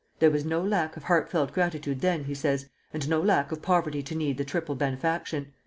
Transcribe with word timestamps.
"There 0.17 0.31
was 0.31 0.43
no 0.43 0.63
lack 0.63 0.97
of 0.97 1.03
heartfelt 1.03 1.53
gratitude 1.53 2.01
then," 2.01 2.23
he 2.23 2.33
says, 2.33 2.67
"and 2.91 3.07
no 3.07 3.21
lack 3.21 3.51
of 3.51 3.61
poverty 3.61 4.01
to 4.01 4.15
need 4.15 4.39
the 4.39 4.43
triple 4.43 4.73
benefaction." 4.73 5.53